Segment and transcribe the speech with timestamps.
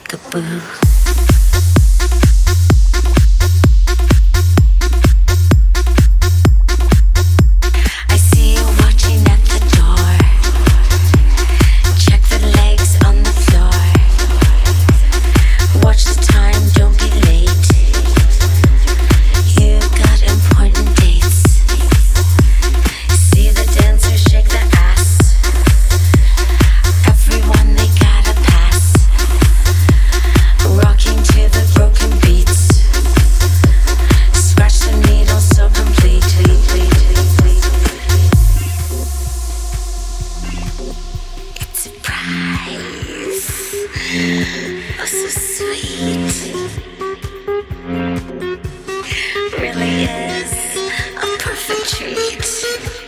[0.00, 1.15] peekaboo.
[45.30, 46.54] sweet.
[49.58, 50.52] Really is
[51.16, 53.05] a perfect treat.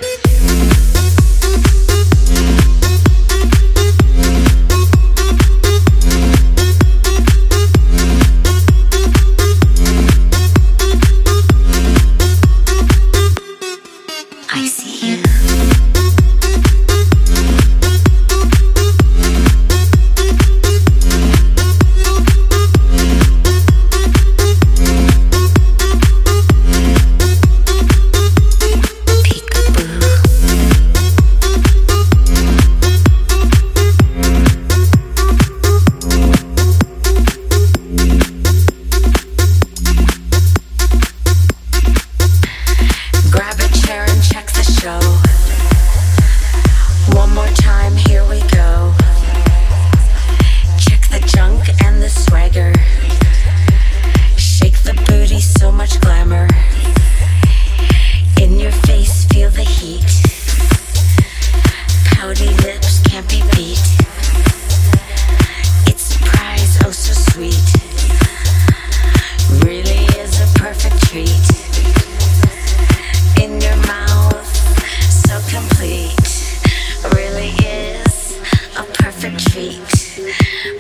[79.58, 80.32] feet,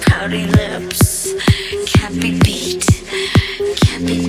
[0.06, 1.34] pouty lips,
[1.86, 2.86] can't be beat,
[3.76, 4.27] can't be.